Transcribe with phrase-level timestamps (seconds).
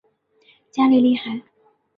[0.71, 1.43] 加利利海。